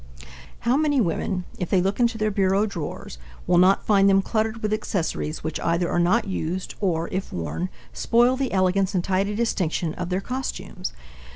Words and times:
How 0.61 0.75
many 0.77 0.99
women, 0.99 1.43
if 1.59 1.69
they 1.69 1.79
look 1.79 1.99
into 1.99 2.17
their 2.17 2.31
bureau 2.31 2.65
drawers, 2.65 3.19
will 3.45 3.59
not 3.59 3.85
find 3.85 4.09
them 4.09 4.23
cluttered 4.23 4.63
with 4.63 4.73
accessories 4.73 5.43
which 5.43 5.59
either 5.59 5.87
are 5.91 5.99
not 5.99 6.27
used 6.27 6.73
or, 6.81 7.07
if 7.09 7.31
worn, 7.31 7.69
spoil 7.93 8.35
the 8.35 8.51
elegance 8.51 8.95
and 8.95 9.03
tidy 9.03 9.35
distinction 9.35 9.93
of 9.93 10.09
their 10.09 10.19
costumes? 10.19 10.93